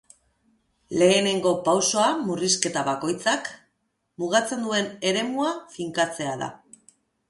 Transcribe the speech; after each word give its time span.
Lehenengo 1.01 1.51
pausoa 1.67 2.07
murrizketa 2.23 2.85
bakoitzak 2.89 3.53
mugatzen 4.25 4.69
duen 4.69 4.93
eremua 5.15 5.57
finkatzea 5.79 6.39
da. 6.47 6.55